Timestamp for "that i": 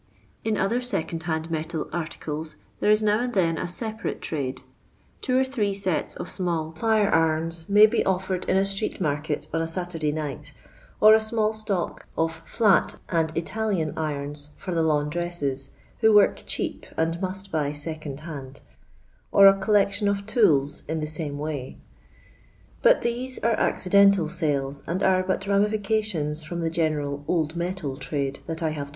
28.47-28.71